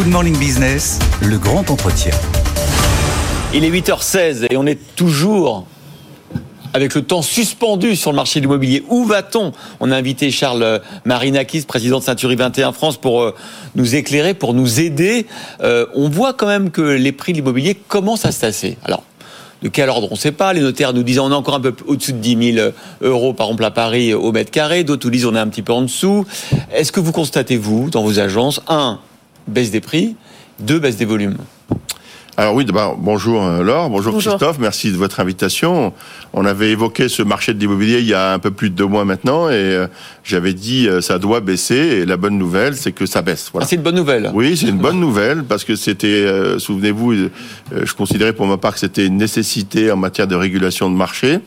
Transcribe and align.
Good 0.00 0.12
Morning 0.12 0.38
Business, 0.38 0.98
le 1.20 1.36
grand 1.36 1.68
entretien. 1.70 2.14
Il 3.52 3.66
est 3.66 3.70
8h16 3.70 4.46
et 4.48 4.56
on 4.56 4.64
est 4.64 4.78
toujours 4.96 5.66
avec 6.72 6.94
le 6.94 7.02
temps 7.02 7.20
suspendu 7.20 7.96
sur 7.96 8.10
le 8.10 8.16
marché 8.16 8.40
de 8.40 8.46
l'immobilier. 8.46 8.82
Où 8.88 9.04
va-t-on? 9.04 9.52
On 9.78 9.90
a 9.90 9.96
invité 9.98 10.30
Charles 10.30 10.80
Marinakis, 11.04 11.66
président 11.68 11.98
de 11.98 12.04
Century 12.04 12.34
21 12.34 12.72
France, 12.72 12.96
pour 12.96 13.20
euh, 13.20 13.34
nous 13.74 13.94
éclairer, 13.94 14.32
pour 14.32 14.54
nous 14.54 14.80
aider. 14.80 15.26
Euh, 15.62 15.84
on 15.94 16.08
voit 16.08 16.32
quand 16.32 16.46
même 16.46 16.70
que 16.70 16.80
les 16.80 17.12
prix 17.12 17.32
de 17.32 17.36
l'immobilier 17.36 17.74
commencent 17.74 18.24
à 18.24 18.32
se 18.32 18.40
tasser. 18.40 18.78
Alors, 18.84 19.02
de 19.60 19.68
quel 19.68 19.90
ordre? 19.90 20.08
On 20.10 20.14
ne 20.14 20.18
sait 20.18 20.32
pas. 20.32 20.54
Les 20.54 20.62
notaires 20.62 20.94
nous 20.94 21.02
disent 21.02 21.18
on 21.18 21.30
est 21.30 21.34
encore 21.34 21.56
un 21.56 21.60
peu 21.60 21.74
au-dessus 21.86 22.14
de 22.14 22.20
10 22.20 22.54
000 22.54 22.68
euros, 23.02 23.34
par 23.34 23.48
exemple, 23.48 23.64
à 23.66 23.70
Paris 23.70 24.14
au 24.14 24.32
mètre 24.32 24.50
carré. 24.50 24.82
D'autres 24.82 25.06
nous 25.06 25.12
disent 25.12 25.26
on 25.26 25.34
est 25.34 25.40
un 25.40 25.48
petit 25.48 25.60
peu 25.60 25.74
en 25.74 25.82
dessous. 25.82 26.24
Est-ce 26.72 26.90
que 26.90 27.00
vous 27.00 27.12
constatez, 27.12 27.58
vous, 27.58 27.90
dans 27.90 28.02
vos 28.02 28.18
agences, 28.18 28.62
un, 28.66 28.98
baisse 29.50 29.70
des 29.70 29.80
prix, 29.80 30.16
deux, 30.58 30.78
baisse 30.78 30.96
des 30.96 31.04
volumes 31.04 31.36
alors 32.36 32.54
oui, 32.54 32.64
d'abord, 32.64 32.96
bonjour 32.96 33.44
euh, 33.44 33.62
Laure, 33.62 33.90
bonjour, 33.90 34.16
Christophe, 34.16 34.58
merci 34.58 34.90
de 34.92 34.96
votre 34.96 35.20
invitation. 35.20 35.92
On 36.32 36.46
avait 36.46 36.70
évoqué 36.70 37.10
ce 37.10 37.22
marché 37.22 37.52
de 37.52 37.58
l'immobilier 37.58 37.98
il 37.98 38.06
y 38.06 38.14
a 38.14 38.32
un 38.32 38.38
peu 38.38 38.50
plus 38.50 38.70
de 38.70 38.74
deux 38.74 38.86
mois 38.86 39.04
maintenant 39.04 39.50
et 39.50 39.54
euh, 39.54 39.88
j'avais 40.24 40.54
dit 40.54 40.88
euh, 40.88 41.02
ça 41.02 41.18
doit 41.18 41.40
baisser 41.40 41.74
et 41.74 42.06
la 42.06 42.16
bonne 42.16 42.38
nouvelle 42.38 42.76
c'est 42.76 42.92
que 42.92 43.04
ça 43.04 43.20
baisse. 43.20 43.50
Voilà. 43.52 43.66
Ah, 43.66 43.68
c'est 43.68 43.76
une 43.76 43.82
bonne 43.82 43.96
nouvelle. 43.96 44.30
Oui, 44.32 44.56
c'est 44.56 44.68
une 44.68 44.78
bonne 44.78 44.98
nouvelle 44.98 45.44
parce 45.44 45.64
que 45.64 45.76
c'était, 45.76 46.26
souvenez-vous, 46.58 47.12
je 47.14 47.92
considérais 47.94 48.32
pour 48.32 48.46
ma 48.46 48.56
part 48.56 48.72
que 48.72 48.80
c'était 48.80 49.04
une 49.04 49.18
nécessité 49.18 49.92
en 49.92 49.96
matière 49.96 50.26
de 50.26 50.34
régulation 50.34 50.88
de 50.88 50.96
marché. 50.96 51.40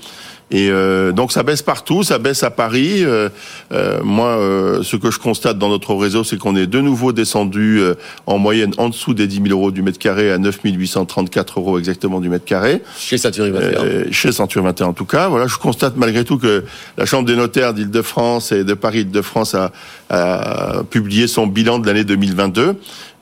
Et 0.54 0.70
euh, 0.70 1.12
donc 1.12 1.32
ça 1.32 1.42
baisse 1.42 1.64
partout, 1.64 2.04
ça 2.04 2.20
baisse 2.20 2.44
à 2.44 2.52
Paris. 2.52 3.04
Euh, 3.04 3.30
euh, 3.72 4.02
moi, 4.04 4.40
ce 4.84 4.96
que 4.96 5.10
je 5.10 5.18
constate 5.18 5.58
dans 5.58 5.70
notre 5.70 5.96
réseau, 5.96 6.24
c'est 6.24 6.38
qu'on 6.38 6.56
est 6.56 6.68
de 6.68 6.80
nouveau 6.80 7.12
descendu 7.12 7.82
en 8.28 8.38
moyenne 8.38 8.72
en 8.78 8.90
dessous 8.90 9.16
des 9.16 9.26
10 9.26 9.42
000 9.48 9.48
euros 9.50 9.72
du 9.72 9.82
mètre 9.82 9.98
carré 9.98 10.32
à 10.32 10.38
9 10.38 10.60
834 10.64 11.60
euros 11.60 11.80
exactement 11.80 12.20
du 12.20 12.30
mètre 12.30 12.46
carré. 12.46 12.84
Chez 12.98 13.18
Century 13.18 13.50
21. 13.50 14.12
chez 14.12 14.32
Century 14.32 14.64
21 14.64 14.88
en 14.88 14.94
tout 14.94 15.06
cas. 15.06 15.28
Voilà, 15.28 15.48
je 15.48 15.58
constate 15.58 15.98
malgré 15.98 16.24
tout 16.24 16.38
que 16.38 16.64
la 16.98 17.06
Chambre 17.06 17.28
des 17.28 17.36
notaires 17.36 17.74
d'Île-de-France 17.74 18.52
et 18.52 18.64
de 18.64 18.76
Paris-Île-de-France 18.76 19.56
a, 19.56 19.72
a 20.12 20.84
publié 20.84 21.26
son 21.26 21.48
bilan 21.48 21.80
de 21.80 21.88
l'année 21.88 22.04
2022. 22.04 22.76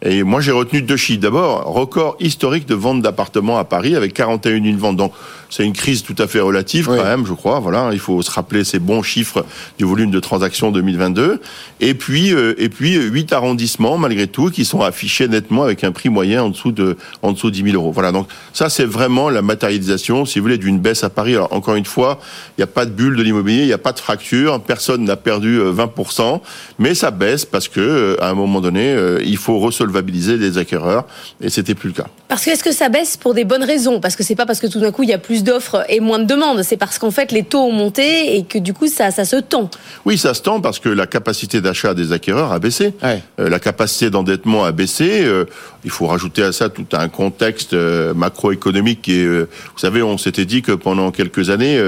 Et 0.04 0.24
moi, 0.24 0.42
j'ai 0.42 0.52
retenu 0.52 0.82
deux 0.82 0.98
chiffres. 0.98 1.22
D'abord, 1.22 1.66
record 1.66 2.16
historique 2.20 2.66
de 2.66 2.74
vente 2.74 3.02
d'appartements 3.02 3.60
à 3.60 3.66
Paris 3.66 3.96
avec 3.96 4.14
41 4.14 4.64
000 4.64 4.78
ventes. 4.78 4.98
Donc, 4.98 5.14
c'est 5.52 5.66
une 5.66 5.74
crise 5.74 6.02
tout 6.02 6.16
à 6.18 6.28
fait 6.28 6.40
relative 6.40 6.86
quand 6.88 7.04
même, 7.04 7.26
je 7.26 7.34
crois. 7.34 7.60
Voilà, 7.60 7.90
il 7.92 8.00
faut 8.00 8.22
se 8.22 8.32
rappeler 8.32 8.64
ces 8.64 8.80
bons 8.80 9.04
chiffres 9.04 9.46
du 9.78 9.84
volume 9.84 10.10
de 10.10 10.20
transactions 10.20 10.72
2022. 10.72 11.42
Et 11.82 11.94
puis, 11.94 12.34
euh, 12.34 12.56
et 12.58 12.70
puis, 12.70 12.96
huit 12.96 13.32
arrondissements 13.34 13.98
malgré 13.98 14.28
tout 14.28 14.50
qui 14.50 14.66
sont 14.66 14.82
affichés 14.82 15.28
nettement 15.28 15.64
avec 15.64 15.84
un 15.84 15.92
prix 15.92 16.10
moyen 16.10 16.44
en 16.44 16.50
dessous 16.50 16.72
de, 16.72 16.98
en 17.22 17.34
dessous 17.34 17.52
de 17.52 17.56
10 17.56 17.72
000 17.72 17.76
euros. 17.76 17.92
Voilà. 17.92 18.12
Donc, 18.12 18.28
ça, 18.54 18.70
c'est 18.70 18.86
vraiment 18.86 19.30
la 19.30 19.42
matérialisation, 19.42 20.26
si 20.26 20.40
vous 20.40 20.44
voulez, 20.44 20.58
d'une 20.58 20.80
baisse 20.80 21.04
à 21.04 21.10
Paris. 21.10 21.36
Alors, 21.36 21.54
encore 21.54 21.76
une 21.76 21.86
fois, 21.86 22.20
il 22.58 22.62
n'y 22.62 22.64
a 22.64 22.68
pas 22.68 22.86
de 22.86 22.92
bulle 22.92 23.18
de 23.18 23.24
l'immobilier, 23.24 23.64
il 23.64 23.68
n'y 23.68 23.74
a 23.74 23.78
pas 23.78 23.92
de 23.92 24.00
fracture, 24.00 24.60
personne 24.62 25.04
n'a 25.04 25.18
perdu 25.18 25.60
20%, 25.60 26.22
euh, 26.22 26.38
mais 26.80 26.96
ça 26.96 27.12
baisse 27.12 27.46
parce 27.46 27.68
que, 27.68 27.80
euh, 27.80 28.24
à 28.24 28.30
un 28.30 28.34
moment 28.34 28.62
donné, 28.62 28.96
il 29.26 29.38
faut 29.38 29.60
recevoir 29.60 29.91
solvabiliser 29.92 30.38
les 30.38 30.58
acquéreurs, 30.58 31.06
et 31.42 31.50
c'était 31.50 31.76
plus 31.76 31.90
le 31.90 31.96
cas. 31.96 32.08
Parce 32.28 32.46
que 32.46 32.52
est-ce 32.52 32.64
que 32.64 32.72
ça 32.72 32.88
baisse 32.88 33.18
pour 33.18 33.34
des 33.34 33.44
bonnes 33.44 33.64
raisons? 33.64 34.00
Parce 34.00 34.16
que 34.16 34.24
c'est 34.24 34.36
pas 34.36 34.46
parce 34.46 34.60
que 34.60 34.68
tout 34.68 34.80
d'un 34.80 34.92
coup 34.92 35.04
il 35.04 35.10
y 35.10 35.14
a 35.14 35.18
plus 35.18 35.44
d'offres 35.44 35.84
et 35.90 36.00
moins 36.00 36.20
de 36.20 36.26
demandes, 36.26 36.64
c'est 36.64 36.78
parce 36.78 36.98
qu'en 36.98 37.12
fait 37.12 37.32
les 37.32 37.44
taux 37.44 37.60
ont 37.60 37.74
monté 37.74 38.38
et 38.38 38.44
que 38.44 38.58
du 38.58 38.74
coup 38.74 38.88
ça, 38.88 39.12
ça 39.12 39.26
se 39.26 39.36
tend. 39.36 39.70
Oui, 40.06 40.18
ça 40.18 40.34
se 40.34 40.42
tend 40.42 40.62
parce 40.62 40.80
que 40.80 40.90
la 40.90 41.08
capacité 41.08 41.60
d'achat 41.60 41.94
des 41.94 42.14
acquéreurs 42.14 42.54
a 42.54 42.60
baissé, 42.60 42.94
euh, 43.04 43.50
la 43.50 43.60
capacité 43.60 44.10
d'endettement 44.10 44.64
a 44.64 44.72
baissé. 44.72 45.24
Euh, 45.24 45.46
il 45.84 45.90
faut 45.90 46.08
rajouter 46.08 46.44
à 46.44 46.52
ça 46.52 46.70
tout 46.70 46.86
un 46.94 47.10
contexte 47.10 47.74
euh, 47.74 48.14
macroéconomique 48.14 49.02
qui 49.02 49.20
est, 49.20 49.28
vous 49.28 49.48
savez, 49.78 50.02
on 50.04 50.18
s'était 50.18 50.46
dit 50.46 50.62
que 50.62 50.72
pendant 50.72 51.12
quelques 51.12 51.50
années 51.50 51.82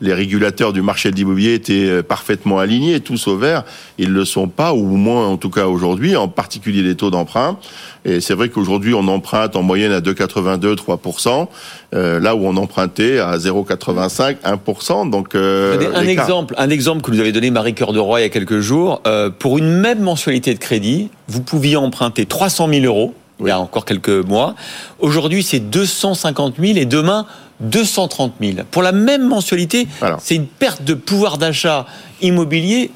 les 0.00 0.12
régulateurs 0.12 0.72
du 0.72 0.82
marché 0.82 1.10
de 1.10 1.16
l'immobilier 1.16 1.54
étaient 1.54 2.02
parfaitement 2.02 2.58
alignés, 2.58 3.00
tous 3.00 3.26
au 3.26 3.36
vert. 3.36 3.64
Ils 3.96 4.12
le 4.12 4.24
sont 4.24 4.48
pas, 4.48 4.74
ou 4.74 4.84
moins 4.96 5.26
en 5.26 5.38
tout 5.38 5.50
cas 5.50 5.66
aujourd'hui, 5.66 6.14
en 6.14 6.28
particulier 6.28 6.82
les 6.82 6.94
taux 6.94 7.10
d'emprunt. 7.10 7.47
Et 8.04 8.20
c'est 8.20 8.34
vrai 8.34 8.48
qu'aujourd'hui, 8.48 8.94
on 8.94 9.06
emprunte 9.08 9.56
en 9.56 9.62
moyenne 9.62 9.92
à 9.92 10.00
2,82, 10.00 10.74
3%, 10.74 11.48
euh, 11.94 12.20
là 12.20 12.34
où 12.34 12.46
on 12.46 12.56
empruntait 12.56 13.18
à 13.18 13.36
0,85, 13.36 14.36
1%. 14.44 15.10
Donc, 15.10 15.34
euh, 15.34 15.92
un 15.94 16.06
exemple, 16.06 16.54
un 16.58 16.70
exemple 16.70 17.02
que 17.02 17.10
vous 17.10 17.20
avez 17.20 17.32
donné 17.32 17.50
Marie 17.50 17.74
Cœur 17.74 17.92
de 17.92 17.98
Roy 17.98 18.20
il 18.20 18.22
y 18.22 18.26
a 18.26 18.30
quelques 18.30 18.60
jours. 18.60 19.02
Euh, 19.06 19.30
pour 19.30 19.58
une 19.58 19.70
même 19.70 20.00
mensualité 20.00 20.54
de 20.54 20.58
crédit, 20.58 21.10
vous 21.28 21.42
pouviez 21.42 21.76
emprunter 21.76 22.26
300 22.26 22.68
000 22.68 22.84
euros. 22.84 23.14
Il 23.40 23.46
y 23.46 23.50
a 23.50 23.60
encore 23.60 23.84
quelques 23.84 24.08
mois. 24.08 24.56
Aujourd'hui, 24.98 25.44
c'est 25.44 25.60
250 25.60 26.54
000 26.58 26.76
et 26.76 26.86
demain, 26.86 27.24
230 27.60 28.34
000. 28.40 28.52
Pour 28.70 28.82
la 28.82 28.92
même 28.92 29.28
mensualité, 29.28 29.86
c'est 30.18 30.34
une 30.34 30.46
perte 30.46 30.82
de 30.82 30.94
pouvoir 30.94 31.38
d'achat 31.38 31.86
immobilier 32.20 32.90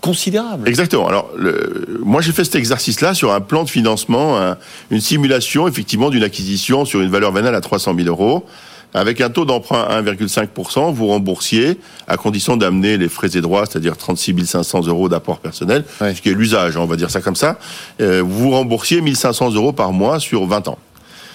considérable. 0.00 0.68
Exactement. 0.68 1.08
Alors, 1.08 1.30
le, 1.36 1.98
moi, 2.02 2.20
j'ai 2.20 2.32
fait 2.32 2.44
cet 2.44 2.56
exercice-là 2.56 3.14
sur 3.14 3.32
un 3.32 3.40
plan 3.40 3.64
de 3.64 3.70
financement, 3.70 4.54
une 4.90 5.00
simulation, 5.00 5.68
effectivement, 5.68 6.10
d'une 6.10 6.22
acquisition 6.22 6.84
sur 6.84 7.00
une 7.00 7.10
valeur 7.10 7.32
vénale 7.32 7.54
à 7.54 7.60
300 7.60 7.94
000 7.96 8.08
euros. 8.08 8.46
Avec 8.94 9.20
un 9.20 9.28
taux 9.28 9.44
d'emprunt 9.44 9.82
à 9.82 10.00
1,5%, 10.00 10.92
vous 10.92 11.08
remboursiez, 11.08 11.78
à 12.06 12.16
condition 12.16 12.56
d'amener 12.56 12.96
les 12.96 13.08
frais 13.08 13.28
et 13.34 13.42
droits, 13.42 13.66
c'est-à-dire 13.66 13.96
36 13.98 14.46
500 14.46 14.86
euros 14.86 15.10
d'apport 15.10 15.40
personnel, 15.40 15.84
ce 16.00 16.22
qui 16.22 16.30
est 16.30 16.34
l'usage, 16.34 16.76
on 16.78 16.86
va 16.86 16.96
dire 16.96 17.10
ça 17.10 17.20
comme 17.20 17.36
ça, 17.36 17.58
euh, 18.00 18.22
vous 18.24 18.50
remboursiez 18.50 19.02
1500 19.02 19.50
euros 19.52 19.72
par 19.72 19.92
mois 19.92 20.20
sur 20.20 20.46
20 20.46 20.68
ans. 20.68 20.78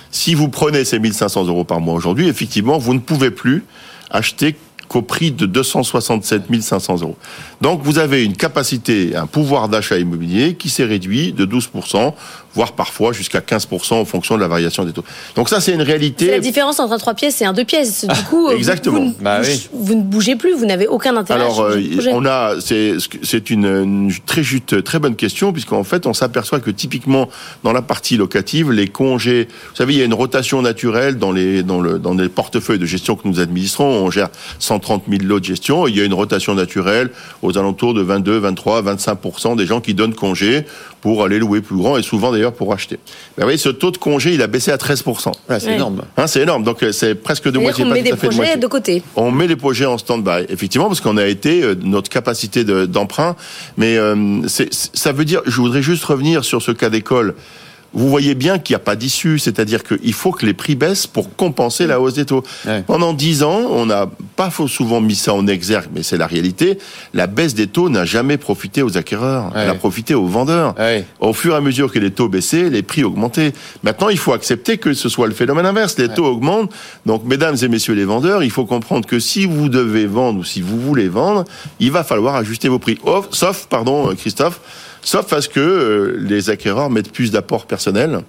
Si 0.09 0.33
vous 0.33 0.49
prenez 0.49 0.83
ces 0.83 0.97
1500 0.97 1.45
euros 1.45 1.63
par 1.63 1.79
mois 1.79 1.93
aujourd'hui, 1.93 2.27
effectivement, 2.27 2.79
vous 2.79 2.95
ne 2.95 2.99
pouvez 2.99 3.29
plus 3.29 3.63
acheter 4.09 4.55
qu'au 4.87 5.01
prix 5.01 5.31
de 5.31 5.45
267 5.45 6.43
500 6.61 7.01
euros. 7.01 7.17
Donc 7.61 7.81
vous 7.83 7.99
avez 7.99 8.23
une 8.23 8.35
capacité, 8.35 9.15
un 9.15 9.27
pouvoir 9.27 9.69
d'achat 9.69 9.97
immobilier 9.97 10.55
qui 10.55 10.69
s'est 10.69 10.83
réduit 10.85 11.33
de 11.33 11.45
12% 11.45 12.13
voire 12.53 12.73
parfois 12.73 13.13
jusqu'à 13.13 13.39
15% 13.39 13.93
en 13.93 14.05
fonction 14.05 14.35
de 14.35 14.41
la 14.41 14.47
variation 14.47 14.83
des 14.83 14.93
taux. 14.93 15.03
Donc 15.35 15.49
ça, 15.49 15.59
c'est 15.59 15.73
une 15.73 15.81
réalité. 15.81 16.29
La 16.29 16.39
différence 16.39 16.79
entre 16.79 16.93
un 16.93 16.97
3 16.97 17.13
pièces 17.15 17.41
et 17.41 17.45
un 17.45 17.53
2 17.53 17.63
pièces. 17.65 18.05
Du 18.05 18.23
coup, 18.29 18.49
Exactement. 18.51 19.11
Bah 19.19 19.41
vous, 19.71 19.95
ne 19.95 20.01
bougez 20.01 20.35
plus, 20.35 20.53
vous 20.53 20.65
n'avez 20.65 20.87
aucun 20.87 21.15
intérêt. 21.17 21.39
Alors, 21.39 21.61
euh, 21.61 21.81
on 22.11 22.25
a, 22.25 22.55
c'est 22.61 23.49
une, 23.49 23.65
une, 23.65 24.13
très 24.25 24.43
juste, 24.43 24.83
très 24.83 24.99
bonne 24.99 25.15
question, 25.15 25.51
puisqu'en 25.51 25.83
fait, 25.83 26.05
on 26.05 26.13
s'aperçoit 26.13 26.59
que 26.59 26.69
typiquement 26.69 27.29
dans 27.63 27.73
la 27.73 27.81
partie 27.81 28.17
locative, 28.17 28.71
les 28.71 28.87
congés, 28.87 29.47
vous 29.69 29.75
savez, 29.75 29.93
il 29.93 29.99
y 29.99 30.01
a 30.01 30.05
une 30.05 30.13
rotation 30.13 30.61
naturelle 30.61 31.17
dans 31.17 31.31
les, 31.31 31.63
dans 31.63 31.81
le, 31.81 31.97
dans 31.97 32.13
les 32.13 32.29
portefeuilles 32.29 32.79
de 32.79 32.85
gestion 32.85 33.15
que 33.15 33.27
nous 33.27 33.39
administrons. 33.39 33.85
On 33.85 34.11
gère 34.11 34.29
130 34.73 35.03
000 35.07 35.23
lots 35.23 35.39
de 35.39 35.45
gestion. 35.45 35.87
Il 35.87 35.95
y 35.95 36.01
a 36.01 36.05
une 36.05 36.13
rotation 36.13 36.55
naturelle 36.55 37.09
aux 37.41 37.57
alentours 37.57 37.93
de 37.93 38.01
22, 38.01 38.37
23, 38.37 38.81
25 38.81 39.55
des 39.55 39.65
gens 39.65 39.81
qui 39.81 39.93
donnent 39.93 40.15
congé 40.15 40.65
pour 41.01 41.23
aller 41.23 41.37
louer 41.37 41.61
plus 41.61 41.75
grand 41.75 41.97
et 41.97 42.01
souvent 42.01 42.31
d'ailleurs 42.31 42.53
pour 42.53 42.73
acheter. 42.73 42.97
Vous 43.37 43.43
voyez, 43.43 43.57
ce 43.57 43.69
taux 43.69 43.91
de 43.91 43.97
congé, 43.97 44.33
il 44.33 44.41
a 44.41 44.47
baissé 44.47 44.71
à 44.71 44.77
13%. 44.77 45.31
c'est 45.59 45.73
énorme. 45.73 46.01
Hein, 46.17 46.27
c'est 46.27 46.41
énorme. 46.41 46.63
Donc, 46.63 46.81
euh, 46.81 46.91
c'est 46.91 47.13
presque 47.13 47.49
de 47.51 47.59
moitié. 47.59 47.83
On 47.83 47.89
met 47.89 48.01
des 48.01 48.15
projets 48.15 48.57
de, 48.57 48.67
côté. 48.67 49.03
On 49.15 49.31
met 49.31 49.47
les 49.47 49.55
projets 49.55 49.85
en 49.85 49.97
stand-by. 49.97 50.45
Effectivement, 50.49 50.87
parce 50.87 51.01
qu'on 51.01 51.17
a 51.17 51.25
été, 51.25 51.61
euh, 51.61 51.75
notre 51.83 52.09
capacité 52.09 52.63
d'emprunt. 52.63 53.35
mais 53.77 53.97
euh, 53.97 54.41
ça 54.47 55.11
veut 55.11 55.25
dire, 55.25 55.41
je 55.45 55.57
voudrais 55.57 55.81
juste 55.81 56.03
revenir 56.05 56.43
sur 56.43 56.61
ce 56.61 56.71
cas 56.71 56.89
d'école 56.89 57.35
vous 57.93 58.09
voyez 58.09 58.35
bien 58.35 58.59
qu'il 58.59 58.73
n'y 58.73 58.77
a 58.77 58.83
pas 58.83 58.95
d'issue, 58.95 59.39
c'est-à-dire 59.39 59.83
qu'il 59.83 60.13
faut 60.13 60.31
que 60.31 60.45
les 60.45 60.53
prix 60.53 60.75
baissent 60.75 61.07
pour 61.07 61.35
compenser 61.35 61.87
la 61.87 61.99
hausse 61.99 62.15
des 62.15 62.25
taux. 62.25 62.43
Pendant 62.87 63.13
dix 63.13 63.43
ans, 63.43 63.61
on 63.69 63.85
n'a 63.85 64.09
pas 64.35 64.49
souvent 64.67 65.01
mis 65.01 65.15
ça 65.15 65.33
en 65.33 65.47
exergue, 65.47 65.89
mais 65.93 66.03
c'est 66.03 66.17
la 66.17 66.27
réalité. 66.27 66.77
La 67.13 67.27
baisse 67.27 67.53
des 67.53 67.67
taux 67.67 67.89
n'a 67.89 68.05
jamais 68.05 68.37
profité 68.37 68.81
aux 68.81 68.97
acquéreurs, 68.97 69.51
elle 69.55 69.69
a 69.69 69.75
profité 69.75 70.13
aux 70.15 70.25
vendeurs. 70.25 70.75
Au 71.19 71.33
fur 71.33 71.53
et 71.53 71.57
à 71.57 71.61
mesure 71.61 71.91
que 71.91 71.99
les 71.99 72.11
taux 72.11 72.29
baissaient, 72.29 72.69
les 72.69 72.83
prix 72.83 73.03
augmentaient. 73.03 73.53
Maintenant, 73.83 74.09
il 74.09 74.17
faut 74.17 74.33
accepter 74.33 74.77
que 74.77 74.93
ce 74.93 75.09
soit 75.09 75.27
le 75.27 75.33
phénomène 75.33 75.65
inverse. 75.65 75.97
Les 75.97 76.09
taux 76.09 76.25
augmentent. 76.25 76.71
Donc, 77.05 77.23
mesdames 77.25 77.55
et 77.61 77.67
messieurs 77.67 77.93
les 77.93 78.05
vendeurs, 78.05 78.43
il 78.43 78.51
faut 78.51 78.65
comprendre 78.65 79.07
que 79.07 79.19
si 79.19 79.45
vous 79.45 79.69
devez 79.69 80.07
vendre 80.07 80.39
ou 80.39 80.43
si 80.43 80.61
vous 80.61 80.79
voulez 80.79 81.09
vendre, 81.09 81.45
il 81.79 81.91
va 81.91 82.03
falloir 82.03 82.35
ajuster 82.35 82.69
vos 82.69 82.79
prix. 82.79 82.97
Sauf, 83.31 83.67
pardon, 83.69 84.13
Christophe, 84.15 84.59
sauf 85.03 85.27
parce 85.29 85.47
que 85.47 85.59
euh, 85.59 86.17
les 86.19 86.49
acquéreurs 86.49 86.89
mettent 86.89 87.11
plus 87.11 87.31
d'apports 87.31 87.65
personnels. 87.65 88.21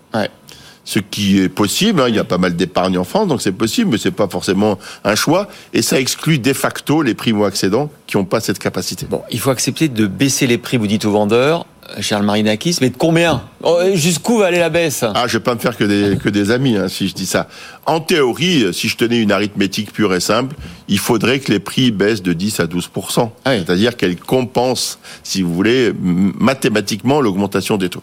Ce 0.87 0.99
qui 0.99 1.41
est 1.41 1.49
possible, 1.49 2.03
hein. 2.03 2.09
il 2.09 2.15
y 2.15 2.19
a 2.19 2.25
pas 2.25 2.37
mal 2.37 2.57
d'épargne 2.57 2.99
en 2.99 3.05
France, 3.05 3.27
donc 3.27 3.41
c'est 3.41 3.53
possible, 3.53 3.93
mais 3.93 3.97
c'est 3.97 4.11
pas 4.11 4.29
forcément 4.29 4.79
un 5.03 5.15
choix. 5.15 5.49
Et 5.73 5.81
ça 5.81 5.99
exclut 5.99 6.39
de 6.39 6.53
facto 6.53 7.01
les 7.01 7.15
primo-accédants 7.15 7.91
qui 8.07 8.19
n'ont 8.19 8.27
pas 8.27 8.41
cette 8.41 8.59
capacité. 8.59 9.07
Bon, 9.09 9.23
il 9.31 9.41
faut 9.41 9.49
accepter 9.49 9.89
de 9.89 10.07
baisser 10.07 10.47
les 10.47 10.59
prix, 10.59 10.77
vous 10.77 10.87
dites 10.87 11.07
aux 11.07 11.13
vendeurs, 11.13 11.65
Charles 12.01 12.25
Marinakis, 12.25 12.79
mais 12.81 12.91
de 12.91 12.97
combien 12.97 13.43
oh, 13.63 13.79
Jusqu'où 13.95 14.39
va 14.39 14.47
aller 14.47 14.59
la 14.59 14.71
baisse? 14.71 15.05
Ah, 15.15 15.25
je 15.27 15.39
vais 15.39 15.43
pas 15.43 15.55
me 15.55 15.61
faire 15.61 15.77
que 15.77 15.85
des, 15.85 16.17
que 16.17 16.29
des 16.29 16.51
amis 16.51 16.77
hein, 16.77 16.89
si 16.89 17.09
je 17.09 17.15
dis 17.15 17.27
ça. 17.27 17.49
En 17.87 18.01
théorie, 18.01 18.73
si 18.73 18.89
je 18.89 18.97
tenais 18.97 19.21
une 19.21 19.33
arithmétique 19.33 19.93
pure 19.93 20.15
et 20.15 20.21
simple, 20.21 20.57
il 20.89 20.99
faudrait 20.99 21.39
que 21.39 21.53
les 21.53 21.61
prix 21.61 21.91
baissent 21.91 22.23
de 22.23 22.33
10 22.33 22.61
à 22.61 22.67
12 22.67 22.91
ah 23.45 23.57
C'est-à-dire 23.57 23.97
qu'elles 23.97 24.17
compensent, 24.17 24.99
si 25.23 25.43
vous 25.43 25.53
voulez, 25.53 25.93
mathématiquement 26.01 27.21
l'augmentation 27.21 27.77
des 27.77 27.89
taux. 27.89 28.03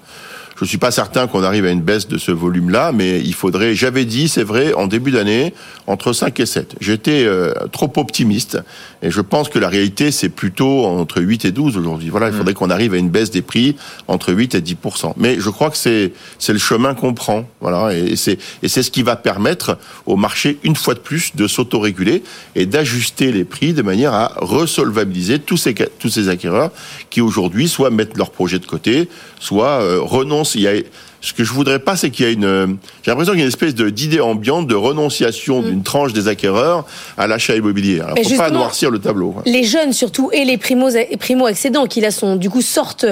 Je 0.62 0.68
suis 0.68 0.78
pas 0.78 0.92
certain 0.92 1.26
qu'on 1.26 1.44
arrive 1.44 1.66
à 1.66 1.72
une 1.72 1.82
baisse 1.82 2.08
de 2.08 2.20
ce 2.20 2.32
volume-là, 2.32 2.92
mais 2.92 3.20
il 3.20 3.34
faudrait. 3.34 3.74
J'avais 3.74 4.06
dit, 4.06 4.28
c'est 4.28 4.44
vrai, 4.44 4.74
en 4.74 4.86
début 4.86 5.10
d'année, 5.10 5.56
entre 5.88 6.14
5 6.14 6.40
et 6.40 6.46
7. 6.46 6.76
J'étais 6.80 7.24
euh, 7.26 7.52
trop 7.72 7.92
optimiste, 7.98 8.60
et 9.02 9.10
je 9.10 9.22
pense 9.22 9.50
que 9.50 9.58
la 9.58 9.70
réalité, 9.70 10.12
c'est 10.12 10.30
plutôt 10.30 10.86
entre 10.86 11.20
8 11.20 11.46
et 11.46 11.52
12 11.52 11.78
aujourd'hui. 11.78 12.10
Voilà, 12.10 12.28
il 12.28 12.34
faudrait 12.34 12.52
mm. 12.52 12.56
qu'on 12.56 12.70
arrive 12.70 12.94
à 12.94 12.98
une 12.98 13.10
baisse 13.10 13.32
des 13.32 13.42
prix 13.42 13.76
entre 14.08 14.34
8 14.34 14.54
et 14.54 14.62
10 14.62 14.78
Mais 15.18 15.40
je 15.40 15.50
crois 15.50 15.72
que 15.72 15.78
c'est 15.78 16.14
c'est 16.38 16.54
le 16.54 16.60
chemin 16.60 16.94
qu'on 16.94 17.16
prend. 17.16 17.50
Voilà, 17.60 17.98
et 17.98 18.16
c'est 18.16 18.38
et 18.62 18.68
c'est 18.68 18.84
ce 18.84 18.92
qui 18.92 19.02
va 19.02 19.16
permettre 19.16 19.80
au 20.06 20.16
marché 20.16 20.60
une 20.64 20.76
fois 20.76 20.94
de 20.94 21.00
plus 21.00 21.36
de 21.36 21.48
s'autoréguler 21.48 22.22
et 22.54 22.68
d'ajuster 22.68 23.32
les 23.32 23.46
prix 23.46 23.74
de 23.74 23.82
manière 23.82 24.14
à 24.14 24.34
resolvabiliser 24.38 25.40
tous 25.40 25.58
ces 25.58 25.74
tous 25.74 26.10
ces 26.10 26.30
acquéreurs 26.30 26.70
qui 27.10 27.20
aujourd'hui 27.20 27.68
soit 27.68 27.90
mettent 27.90 28.16
leur 28.16 28.30
projet 28.30 28.60
de 28.60 28.66
côté, 28.68 29.10
soit 29.40 29.82
euh, 29.82 30.00
renoncent. 30.00 30.51
Il 30.56 30.62
y 30.62 30.68
a 30.68 30.74
ce 31.22 31.34
que 31.34 31.44
je 31.44 31.54
voudrais 31.54 31.80
pas, 31.80 31.96
c'est 31.96 32.10
qu'il 32.10 32.26
y 32.26 32.30
a 32.30 32.32
une, 32.32 32.78
j'ai 33.04 33.12
l'impression 33.12 33.34
qu'il 33.34 33.40
y 33.40 33.44
a 33.44 33.46
une 33.46 33.50
espèce 33.50 33.76
de 33.76 33.90
d'idée 33.90 34.20
ambiante 34.20 34.68
de 34.68 34.74
renonciation 34.74 35.62
mm. 35.62 35.66
d'une 35.66 35.84
tranche 35.84 36.14
des 36.14 36.28
acquéreurs 36.28 36.86
à 37.18 37.28
l'achat 37.28 37.56
immobilier. 37.56 38.02
Alors, 38.02 38.18
faut 38.18 38.38
pas 38.38 38.50
noircir 38.50 38.90
le 38.90 39.00
tableau. 39.00 39.36
Les 39.46 39.64
jeunes 39.64 39.94
surtout 39.94 40.32
et 40.34 40.46
les 40.46 40.58
primo 40.58 40.90
primo 41.20 41.46
accédants 41.46 41.86
qui 41.86 42.02
là 42.02 42.10
sont 42.10 42.36
du 42.36 42.50
coup 42.50 42.62
sortent 42.62 43.06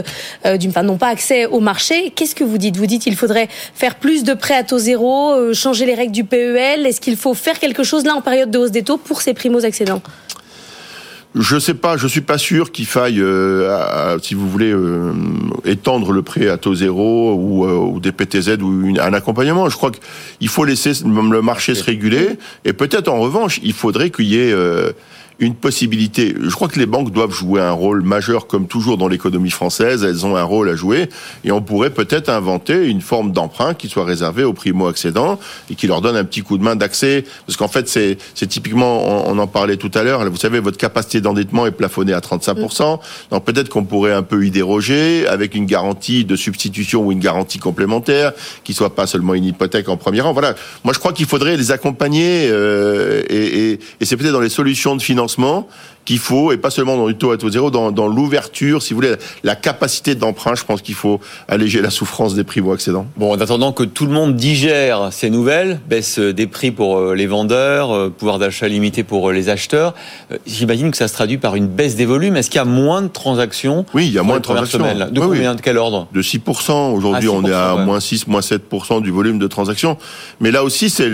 euh, 0.45 0.57
d'une, 0.57 0.71
enfin 0.71 0.81
n'ont 0.81 0.97
pas 0.97 1.09
accès 1.09 1.45
au 1.45 1.59
marché. 1.59 2.11
Qu'est-ce 2.15 2.33
que 2.33 2.43
vous 2.43 2.57
dites? 2.57 2.77
Vous 2.77 2.87
dites 2.87 3.03
qu'il 3.03 3.15
faudrait 3.15 3.47
faire 3.75 3.95
plus 3.95 4.23
de 4.23 4.33
prêts 4.33 4.55
à 4.55 4.63
taux 4.63 4.79
zéro, 4.79 5.33
euh, 5.33 5.53
changer 5.53 5.85
les 5.85 5.93
règles 5.93 6.11
du 6.13 6.23
PEL. 6.23 6.87
Est-ce 6.87 6.99
qu'il 6.99 7.15
faut 7.15 7.35
faire 7.35 7.59
quelque 7.59 7.83
chose 7.83 8.05
là 8.05 8.15
en 8.15 8.21
période 8.21 8.49
de 8.49 8.57
hausse 8.57 8.71
des 8.71 8.83
taux 8.83 8.97
pour 8.97 9.21
ces 9.21 9.35
primo 9.35 9.63
accédants 9.63 10.01
je 11.35 11.59
sais 11.59 11.75
pas, 11.75 11.95
je 11.95 12.07
suis 12.07 12.21
pas 12.21 12.39
sûr 12.39 12.71
qu'il 12.71 12.87
faille, 12.87 13.21
euh, 13.21 14.17
si 14.19 14.33
vous 14.33 14.49
voulez, 14.49 14.71
euh, 14.71 15.13
étendre 15.63 16.11
le 16.11 16.23
prêt 16.23 16.49
à 16.49 16.57
taux 16.57 16.73
zéro 16.73 17.35
ou, 17.35 17.65
euh, 17.65 17.73
ou 17.73 17.99
des 17.99 18.11
PTZ 18.11 18.57
ou 18.61 18.95
un 18.99 19.13
accompagnement. 19.13 19.69
Je 19.69 19.77
crois 19.77 19.91
qu'il 19.91 20.47
faut 20.47 20.65
laisser 20.65 20.91
le 21.05 21.41
marché 21.41 21.75
se 21.75 21.83
réguler 21.83 22.29
et 22.65 22.73
peut-être 22.73 23.09
en 23.09 23.19
revanche, 23.19 23.59
il 23.63 23.73
faudrait 23.73 24.09
qu'il 24.09 24.25
y 24.25 24.39
ait 24.39 24.55
une 25.39 25.55
possibilité. 25.55 26.35
Je 26.39 26.53
crois 26.53 26.67
que 26.67 26.77
les 26.79 26.85
banques 26.85 27.11
doivent 27.11 27.31
jouer 27.31 27.61
un 27.61 27.71
rôle 27.71 28.01
majeur, 28.01 28.47
comme 28.47 28.67
toujours 28.67 28.97
dans 28.97 29.07
l'économie 29.07 29.49
française. 29.49 30.03
Elles 30.03 30.25
ont 30.25 30.35
un 30.35 30.43
rôle 30.43 30.69
à 30.69 30.75
jouer, 30.75 31.09
et 31.45 31.51
on 31.51 31.61
pourrait 31.61 31.91
peut-être 31.91 32.29
inventer 32.29 32.87
une 32.87 33.01
forme 33.01 33.31
d'emprunt 33.31 33.73
qui 33.73 33.87
soit 33.87 34.03
réservée 34.03 34.43
aux 34.43 34.53
primo-accédants 34.53 35.39
et 35.69 35.75
qui 35.75 35.87
leur 35.87 36.01
donne 36.01 36.17
un 36.17 36.25
petit 36.25 36.41
coup 36.41 36.57
de 36.57 36.63
main 36.63 36.75
d'accès. 36.75 37.23
Parce 37.47 37.55
qu'en 37.55 37.69
fait, 37.69 37.87
c'est, 37.87 38.17
c'est 38.35 38.47
typiquement, 38.47 39.27
on, 39.29 39.37
en 39.39 39.47
parlait 39.47 39.77
tout 39.77 39.91
à 39.93 40.03
l'heure. 40.03 40.29
Vous 40.29 40.37
savez, 40.37 40.59
votre 40.59 40.77
capacité 40.77 41.21
d'endettement 41.21 41.65
est 41.65 41.71
plafonnée 41.71 42.13
à 42.13 42.19
35%. 42.19 42.99
Donc 43.31 43.45
peut-être 43.45 43.69
qu'on 43.69 43.85
pourrait 43.85 44.13
un 44.13 44.23
peu 44.23 44.45
y 44.45 44.51
déroger 44.51 45.25
avec 45.27 45.55
une 45.55 45.65
garantie 45.65 46.25
de 46.25 46.35
substitution 46.35 47.05
ou 47.05 47.11
une 47.13 47.19
garantie 47.19 47.59
complémentaire 47.59 48.33
qui 48.65 48.73
soit 48.73 48.93
pas 48.93 49.07
seulement 49.07 49.33
une 49.33 49.45
hypothèque 49.45 49.87
en 49.87 49.95
premier 49.95 50.19
rang. 50.19 50.33
Voilà. 50.33 50.55
Moi, 50.83 50.93
je 50.93 50.99
crois 50.99 51.13
qu'il 51.13 51.25
faudrait 51.25 51.55
les 51.55 51.71
accompagner 51.71 52.49
euh, 52.49 53.23
et, 53.29 53.71
et, 53.71 53.79
et 54.01 54.05
c'est 54.05 54.17
peut-être 54.17 54.33
dans 54.33 54.41
les 54.41 54.49
solutions 54.49 54.97
de 54.97 55.01
financement 55.01 55.28
financement 55.29 55.67
qu'il 56.09 56.17
faut, 56.17 56.51
et 56.51 56.57
pas 56.57 56.71
seulement 56.71 56.97
dans 56.97 57.05
le 57.05 57.13
taux 57.13 57.29
à 57.29 57.37
taux 57.37 57.51
zéro, 57.51 57.69
dans, 57.69 57.91
dans 57.91 58.07
l'ouverture, 58.07 58.81
si 58.81 58.95
vous 58.95 59.01
voulez, 59.01 59.13
la 59.43 59.55
capacité 59.55 60.15
d'emprunt, 60.15 60.55
je 60.55 60.63
pense 60.63 60.81
qu'il 60.81 60.95
faut 60.95 61.19
alléger 61.47 61.83
la 61.83 61.91
souffrance 61.91 62.33
des 62.33 62.43
primo-accédants. 62.43 63.05
Bon, 63.15 63.31
en 63.31 63.39
attendant 63.39 63.73
que 63.73 63.83
tout 63.83 64.07
le 64.07 64.11
monde 64.11 64.35
digère 64.35 65.09
ces 65.11 65.29
nouvelles, 65.29 65.79
baisse 65.87 66.17
des 66.17 66.47
prix 66.47 66.71
pour 66.71 66.97
euh, 66.97 67.13
les 67.13 67.27
vendeurs, 67.27 67.91
euh, 67.91 68.09
pouvoir 68.09 68.39
d'achat 68.39 68.67
limité 68.67 69.03
pour 69.03 69.29
euh, 69.29 69.33
les 69.33 69.49
acheteurs, 69.49 69.93
j'imagine 70.47 70.89
que 70.89 70.97
ça 70.97 71.07
se 71.07 71.13
traduit 71.13 71.37
par 71.37 71.55
une 71.55 71.67
baisse 71.67 71.95
des 71.95 72.07
volumes. 72.07 72.35
Est-ce 72.37 72.49
qu'il 72.49 72.57
y 72.57 72.61
a 72.61 72.65
moins 72.65 73.03
de 73.03 73.09
transactions 73.09 73.85
Oui, 73.93 74.07
il 74.07 74.13
y 74.13 74.17
a 74.17 74.23
moins 74.23 74.37
de 74.37 74.41
transactions. 74.41 74.79
De 74.79 75.19
combien, 75.19 75.53
de 75.53 75.61
quel 75.61 75.77
ordre? 75.77 76.07
De 76.11 76.23
6%. 76.23 76.91
Aujourd'hui, 76.91 77.29
ah, 77.31 77.35
on 77.35 77.45
est 77.45 77.53
à 77.53 77.75
moins 77.75 77.99
6, 77.99 78.25
moins 78.25 78.41
7% 78.41 79.03
du 79.03 79.11
volume 79.11 79.37
de 79.37 79.45
transactions. 79.45 79.95
Mais 80.39 80.49
là 80.49 80.63
aussi, 80.63 80.89
c'est 80.89 81.07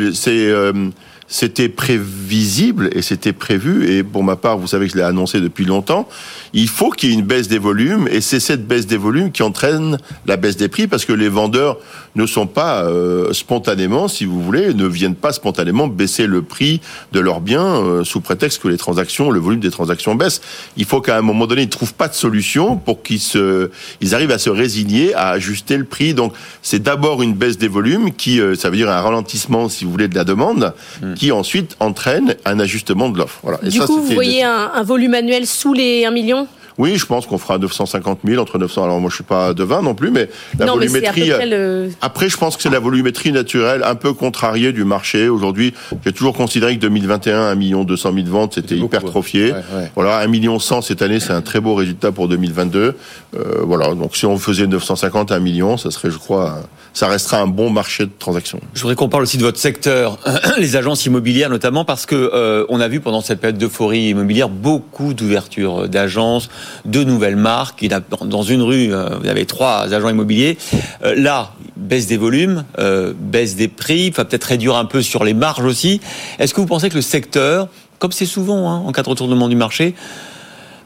c'était 1.27 1.69
prévisible 1.69 2.89
et 2.91 3.01
c'était 3.01 3.33
prévu. 3.33 3.89
Et 3.91 4.03
pour 4.03 4.24
ma 4.24 4.36
part, 4.36 4.57
vous 4.57 4.68
savez 4.68 4.84
que 4.85 4.93
je 4.93 4.97
l'ai 4.97 5.03
annoncé 5.03 5.41
depuis 5.41 5.65
longtemps. 5.65 6.07
Il 6.53 6.67
faut 6.67 6.89
qu'il 6.89 7.09
y 7.09 7.11
ait 7.11 7.15
une 7.15 7.25
baisse 7.25 7.47
des 7.47 7.59
volumes 7.59 8.07
et 8.09 8.21
c'est 8.21 8.39
cette 8.39 8.67
baisse 8.67 8.87
des 8.87 8.97
volumes 8.97 9.31
qui 9.31 9.43
entraîne 9.43 9.97
la 10.25 10.37
baisse 10.37 10.57
des 10.57 10.67
prix 10.67 10.87
parce 10.87 11.05
que 11.05 11.13
les 11.13 11.29
vendeurs 11.29 11.77
ne 12.15 12.25
sont 12.25 12.47
pas 12.47 12.83
euh, 12.83 13.33
spontanément, 13.33 14.07
si 14.07 14.25
vous 14.25 14.41
voulez, 14.41 14.73
ne 14.73 14.87
viennent 14.87 15.15
pas 15.15 15.33
spontanément 15.33 15.87
baisser 15.87 16.27
le 16.27 16.41
prix 16.41 16.81
de 17.11 17.19
leurs 17.19 17.41
biens 17.41 17.83
euh, 17.83 18.03
sous 18.03 18.21
prétexte 18.21 18.61
que 18.61 18.67
les 18.67 18.77
transactions, 18.77 19.31
le 19.31 19.39
volume 19.39 19.59
des 19.59 19.71
transactions 19.71 20.15
baisse. 20.15 20.41
Il 20.77 20.85
faut 20.85 21.01
qu'à 21.01 21.17
un 21.17 21.21
moment 21.21 21.47
donné, 21.47 21.63
ils 21.63 21.69
trouvent 21.69 21.93
pas 21.93 22.07
de 22.07 22.13
solution 22.13 22.77
pour 22.77 23.03
qu'ils 23.03 23.19
se, 23.19 23.69
ils 24.01 24.15
arrivent 24.15 24.31
à 24.31 24.38
se 24.38 24.49
résigner, 24.49 25.13
à 25.13 25.29
ajuster 25.29 25.77
le 25.77 25.83
prix. 25.83 26.13
Donc, 26.13 26.33
c'est 26.61 26.81
d'abord 26.81 27.21
une 27.21 27.33
baisse 27.33 27.57
des 27.57 27.67
volumes 27.67 28.13
qui, 28.13 28.39
euh, 28.39 28.55
ça 28.55 28.69
veut 28.69 28.77
dire 28.77 28.89
un 28.89 29.01
ralentissement, 29.01 29.69
si 29.69 29.83
vous 29.83 29.91
voulez, 29.91 30.07
de 30.07 30.15
la 30.15 30.23
demande, 30.23 30.73
hmm. 31.01 31.13
qui 31.15 31.31
ensuite 31.31 31.75
entraîne 31.79 32.35
un 32.45 32.59
ajustement 32.59 33.09
de 33.09 33.17
l'offre. 33.17 33.39
Voilà. 33.43 33.57
du 33.57 33.79
coup, 33.81 34.01
vous 34.01 34.13
voyez 34.13 34.43
un, 34.43 34.75
un 34.75 34.83
volume 34.83 35.13
annuel 35.13 35.48
sous 35.48 35.74
les 35.74 36.06
1 36.06 36.12
million? 36.12 36.48
Oui, 36.77 36.98
je 36.98 37.06
pense 37.06 37.25
qu'on 37.25 37.38
fera 37.38 37.57
950 37.57 38.19
000 38.25 38.42
entre 38.42 38.57
900. 38.57 38.83
Alors 38.83 39.00
moi, 39.00 39.10
je 39.10 39.16
suis 39.16 39.24
pas 39.24 39.54
devin 39.54 39.81
non 39.81 39.95
plus, 39.95 40.12
mais 40.12 40.30
la 40.60 40.66
volumétrie. 40.66 41.31
Euh, 41.31 41.89
après, 42.01 42.30
je 42.30 42.38
pense 42.38 42.57
que 42.57 42.63
c'est 42.63 42.69
la 42.69 42.80
volumétrie 42.80 43.31
naturelle, 43.31 43.83
un 43.83 43.95
peu 43.95 44.13
contrariée 44.13 44.74
du 44.74 44.83
marché. 44.83 45.30
Aujourd'hui, 45.30 45.74
j'ai 46.04 46.12
toujours 46.12 46.36
considéré 46.36 46.75
que 46.75 46.81
2021, 46.81 47.48
1 47.48 47.56
million 47.56 47.83
200 47.83 48.13
000 48.13 48.27
ventes, 48.27 48.56
c'était 48.56 48.75
hypertrophié. 48.75 49.54
Voilà, 49.95 50.19
1 50.19 50.27
million 50.27 50.60
100 50.60 50.81
cette 50.81 51.01
année, 51.01 51.19
c'est 51.19 51.33
un 51.33 51.42
très 51.42 51.60
beau 51.60 51.75
résultat 51.75 52.12
pour 52.12 52.27
2022. 52.27 52.95
Euh, 53.36 53.62
voilà, 53.63 53.94
donc 53.95 54.16
si 54.16 54.25
on 54.25 54.38
faisait 54.38 54.68
950 54.68 55.31
1 55.31 55.39
million, 55.39 55.77
ça 55.77 55.92
serait, 55.92 56.12
je 56.12 56.18
crois, 56.18 56.60
ça 56.94 57.07
restera 57.07 57.39
un 57.39 57.48
bon 57.48 57.69
marché 57.69 58.06
de 58.06 58.12
transactions. 58.18 58.60
Je 58.74 58.81
voudrais 58.81 58.95
qu'on 58.95 59.10
parle 59.10 59.24
aussi 59.24 59.38
de 59.38 59.44
votre 59.44 59.60
secteur, 59.60 60.19
les 60.57 60.75
agences 60.75 61.06
immobilières 61.06 61.50
notamment, 61.50 61.86
parce 61.86 62.06
que 62.06 62.16
euh, 62.16 62.66
on 62.69 62.80
a 62.81 62.88
vu 62.88 63.00
pendant 63.00 63.22
cette 63.22 63.39
période 63.39 63.57
d'euphorie 63.57 64.10
immobilière 64.10 64.50
beaucoup 64.50 65.13
d'ouvertures 65.13 65.88
d'agences 65.88 66.50
deux 66.85 67.03
nouvelles 67.03 67.35
marques. 67.35 67.85
Dans 68.21 68.44
une 68.44 68.62
rue, 68.62 68.94
euh, 68.94 69.17
vous 69.21 69.27
avez 69.27 69.45
trois 69.45 69.94
agents 69.94 70.09
immobiliers. 70.09 70.57
Euh, 71.03 71.15
là, 71.15 71.53
baisse 71.75 72.07
des 72.07 72.17
volumes, 72.17 72.65
euh, 72.79 73.13
baisse 73.17 73.56
des 73.56 73.67
prix, 73.67 74.09
va 74.12 74.25
peut-être 74.25 74.45
réduire 74.45 74.75
un 74.75 74.85
peu 74.85 75.01
sur 75.01 75.23
les 75.23 75.33
marges 75.33 75.65
aussi. 75.65 76.01
Est-ce 76.39 76.53
que 76.53 76.62
vous 76.62 76.67
pensez 76.67 76.89
que 76.89 76.95
le 76.95 77.01
secteur, 77.01 77.67
comme 78.00 78.12
c'est 78.12 78.25
souvent 78.25 78.69
hein, 78.69 78.83
en 78.85 78.91
cas 78.91 79.03
de 79.03 79.09
retournement 79.09 79.47
du 79.47 79.56
marché, 79.56 79.95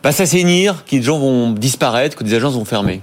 va 0.03 0.11
s'assainir, 0.11 0.85
que 0.85 0.95
des 0.95 1.01
gens 1.01 1.19
vont 1.19 1.51
disparaître, 1.51 2.15
que 2.15 2.23
des 2.23 2.33
agences 2.33 2.53
vont 2.53 2.65
fermer? 2.65 3.01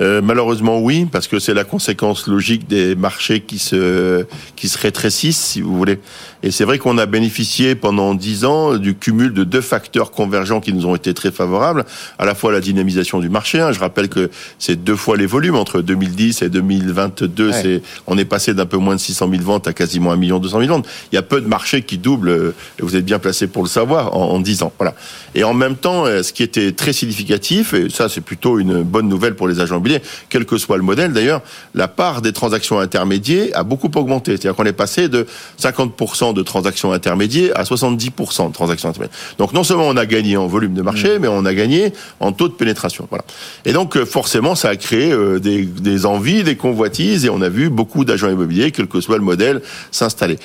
Euh, 0.00 0.22
malheureusement 0.22 0.78
oui, 0.78 1.06
parce 1.10 1.28
que 1.28 1.38
c'est 1.38 1.52
la 1.52 1.64
conséquence 1.64 2.26
logique 2.26 2.66
des 2.66 2.94
marchés 2.94 3.40
qui 3.42 3.58
se 3.58 4.24
qui 4.56 4.68
se 4.68 4.78
rétrécissent, 4.78 5.38
si 5.38 5.60
vous 5.60 5.76
voulez. 5.76 6.00
Et 6.42 6.50
c'est 6.50 6.64
vrai 6.64 6.78
qu'on 6.78 6.98
a 6.98 7.06
bénéficié 7.06 7.74
pendant 7.74 8.14
dix 8.14 8.44
ans 8.44 8.76
du 8.76 8.94
cumul 8.94 9.32
de 9.32 9.44
deux 9.44 9.60
facteurs 9.60 10.10
convergents 10.10 10.60
qui 10.60 10.72
nous 10.72 10.86
ont 10.86 10.94
été 10.94 11.12
très 11.12 11.30
favorables, 11.30 11.84
à 12.18 12.24
la 12.24 12.34
fois 12.34 12.52
la 12.52 12.60
dynamisation 12.60 13.18
du 13.18 13.28
marché. 13.28 13.60
Hein. 13.60 13.72
Je 13.72 13.80
rappelle 13.80 14.08
que 14.08 14.30
c'est 14.58 14.82
deux 14.82 14.96
fois 14.96 15.16
les 15.16 15.26
volumes 15.26 15.56
entre 15.56 15.80
2010 15.82 16.42
et 16.42 16.48
2022. 16.48 17.52
C'est 17.52 17.82
on 18.06 18.16
est 18.16 18.24
passé 18.24 18.54
d'un 18.54 18.66
peu 18.66 18.78
moins 18.78 18.94
de 18.94 19.00
600 19.00 19.28
000 19.30 19.42
ventes 19.42 19.68
à 19.68 19.72
quasiment 19.72 20.12
1 20.12 20.16
million 20.16 20.38
200 20.38 20.60
000 20.60 20.72
ventes. 20.72 20.88
Il 21.12 21.16
y 21.16 21.18
a 21.18 21.22
peu 21.22 21.40
de 21.40 21.46
marchés 21.46 21.82
qui 21.82 21.98
doublent. 21.98 22.30
Euh, 22.30 22.54
et 22.78 22.82
vous 22.82 22.96
êtes 22.96 23.04
bien 23.04 23.18
placé 23.18 23.46
pour 23.46 23.62
le 23.62 23.68
savoir 23.68 24.16
en, 24.16 24.40
dix 24.40 24.62
ans. 24.62 24.72
Voilà. 24.78 24.94
Et 25.34 25.44
en 25.44 25.54
même 25.54 25.76
temps, 25.76 26.06
euh, 26.06 26.22
ce 26.22 26.32
qui 26.32 26.42
était 26.42 26.72
très 26.72 26.92
significatif, 26.92 27.74
et 27.74 27.90
ça 27.90 28.08
c'est 28.08 28.20
plutôt 28.20 28.58
une 28.58 28.82
bonne 28.82 29.08
nouvelle 29.08 29.34
pour 29.34 29.48
les 29.48 29.60
agents 29.60 29.80
quel 30.28 30.44
que 30.44 30.58
soit 30.58 30.76
le 30.76 30.82
modèle 30.82 31.12
d'ailleurs, 31.12 31.42
la 31.74 31.88
part 31.88 32.22
des 32.22 32.32
transactions 32.32 32.78
intermédiaires 32.78 33.48
a 33.54 33.62
beaucoup 33.62 33.90
augmenté. 33.94 34.32
C'est-à-dire 34.32 34.54
qu'on 34.54 34.64
est 34.64 34.72
passé 34.72 35.08
de 35.08 35.26
50% 35.60 36.29
de 36.32 36.42
transactions 36.42 36.92
intermédiaires 36.92 37.52
à 37.56 37.64
70% 37.64 38.48
de 38.48 38.52
transactions 38.52 38.88
intermédiaires. 38.88 39.18
Donc 39.38 39.52
non 39.52 39.64
seulement 39.64 39.88
on 39.88 39.96
a 39.96 40.06
gagné 40.06 40.36
en 40.36 40.46
volume 40.46 40.74
de 40.74 40.82
marché, 40.82 41.18
mmh. 41.18 41.22
mais 41.22 41.28
on 41.28 41.44
a 41.44 41.54
gagné 41.54 41.92
en 42.20 42.32
taux 42.32 42.48
de 42.48 42.54
pénétration. 42.54 43.06
Voilà. 43.10 43.24
Et 43.64 43.72
donc 43.72 43.96
euh, 43.96 44.04
forcément, 44.04 44.54
ça 44.54 44.68
a 44.68 44.76
créé 44.76 45.12
euh, 45.12 45.38
des, 45.38 45.64
des 45.64 46.06
envies, 46.06 46.42
des 46.42 46.56
convoitises, 46.56 47.24
et 47.24 47.30
on 47.30 47.40
a 47.42 47.48
vu 47.48 47.70
beaucoup 47.70 48.04
d'agents 48.04 48.30
immobiliers, 48.30 48.70
quel 48.70 48.86
que 48.86 49.00
soit 49.00 49.16
le 49.16 49.24
modèle, 49.24 49.62
s'installer 49.90 50.38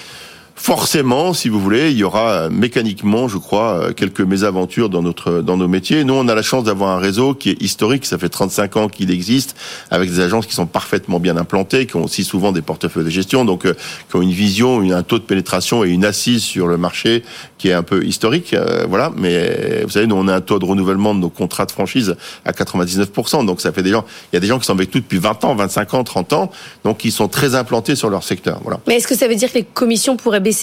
forcément, 0.66 1.34
si 1.36 1.48
vous 1.48 1.60
voulez, 1.60 1.92
il 1.92 1.98
y 1.98 2.04
aura 2.04 2.32
euh, 2.32 2.50
mécaniquement, 2.50 3.28
je 3.28 3.38
crois, 3.38 3.74
euh, 3.74 3.94
quelques 3.94 4.22
mésaventures 4.22 4.90
dans 4.90 5.04
notre 5.04 5.42
dans 5.42 5.58
nos 5.58 5.68
métiers. 5.68 6.04
Nous, 6.04 6.16
on 6.16 6.28
a 6.28 6.34
la 6.34 6.42
chance 6.42 6.64
d'avoir 6.64 6.90
un 6.90 7.00
réseau 7.00 7.36
qui 7.36 7.52
est 7.52 7.62
historique. 7.62 8.04
Ça 8.04 8.18
fait 8.18 8.30
35 8.30 8.76
ans 8.78 8.88
qu'il 8.88 9.12
existe, 9.12 9.56
avec 9.92 10.10
des 10.10 10.22
agences 10.22 10.48
qui 10.48 10.56
sont 10.56 10.66
parfaitement 10.66 11.20
bien 11.20 11.38
implantées, 11.38 11.86
qui 11.86 11.98
ont 11.98 12.06
aussi 12.06 12.24
souvent 12.24 12.52
des 12.52 12.64
portefeuilles 12.64 13.06
de 13.06 13.12
gestion, 13.12 13.46
donc 13.46 13.68
euh, 13.68 13.76
qui 14.10 14.16
ont 14.16 14.24
une 14.24 14.32
vision, 14.32 14.82
un 14.92 15.04
taux 15.04 15.20
de 15.20 15.24
pénétration 15.24 15.86
et 15.86 15.90
une 15.90 16.04
assise 16.04 16.42
sur 16.42 16.66
le 16.66 16.78
marché 16.78 17.22
qui 17.60 17.70
est 17.70 17.74
un 17.74 17.84
peu 17.84 18.04
historique. 18.04 18.56
voilà. 18.90 19.12
Mais 19.16 19.84
vous 19.84 19.92
savez, 19.92 20.08
nous, 20.08 20.16
on 20.16 20.28
a 20.28 20.34
un 20.34 20.42
taux 20.42 20.58
de 20.58 20.66
renouvellement 20.66 21.14
de 21.14 21.20
nos 21.20 21.30
contrats 21.30 21.68
de 21.68 21.72
franchise 21.72 22.16
à 22.44 22.54
99%. 22.54 23.46
Donc 23.46 23.62
ça 23.62 23.72
fait 23.72 23.84
des 23.84 23.92
gens. 23.92 24.04
Il 24.34 24.36
y 24.36 24.38
a 24.38 24.40
des 24.40 24.48
gens 24.48 24.58
qui 24.58 24.66
sont 24.66 24.74
avec 24.74 24.94
nous 24.96 25.02
depuis 25.02 25.20
20 25.20 25.44
ans, 25.46 25.54
25 25.54 25.94
ans, 25.94 26.04
30 26.04 26.34
ans, 26.34 26.52
donc 26.84 27.06
ils 27.06 27.12
sont 27.12 27.28
très 27.28 27.54
implantés 27.54 27.96
sur 27.96 28.10
leur 28.10 28.24
secteur. 28.24 28.60
Voilà. 28.64 28.80
Mais 28.88 28.96
est-ce 28.96 29.08
que 29.08 29.16
ça 29.16 29.28
veut 29.28 29.36
dire 29.36 29.52
que 29.52 29.60
les 29.60 29.64
commissions 29.64 30.18
pourraient 30.18 30.40
baisser 30.40 30.55